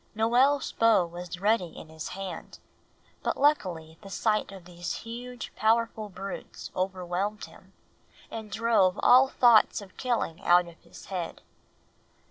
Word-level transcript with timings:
Noel's 0.15 0.71
bow 0.71 1.05
was 1.05 1.39
ready 1.39 1.77
in 1.77 1.89
his 1.89 2.07
hand; 2.17 2.57
but 3.21 3.37
luckily 3.37 3.99
the 4.01 4.09
sight 4.09 4.51
of 4.51 4.65
these 4.65 4.95
huge, 5.05 5.53
powerful 5.55 6.09
brutes 6.09 6.71
overwhelmed 6.75 7.45
him 7.45 7.73
and 8.31 8.51
drove 8.51 8.99
all 9.03 9.27
thoughts 9.27 9.79
of 9.79 9.97
killing 9.97 10.43
out 10.43 10.67
of 10.67 10.79
his 10.81 11.05
head. 11.13 11.43